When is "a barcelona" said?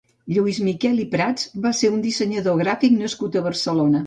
3.43-3.97